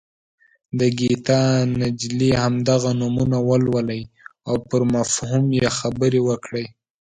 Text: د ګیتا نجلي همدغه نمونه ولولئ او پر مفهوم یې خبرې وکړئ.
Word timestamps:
د 0.79 0.81
ګیتا 0.99 1.41
نجلي 1.81 2.29
همدغه 2.41 2.91
نمونه 3.01 3.37
ولولئ 3.49 4.01
او 4.49 4.55
پر 4.69 4.81
مفهوم 4.95 5.45
یې 5.59 5.67
خبرې 5.79 6.21
وکړئ. 6.27 6.65